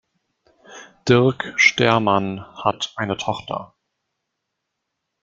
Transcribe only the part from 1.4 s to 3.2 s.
Stermann hat eine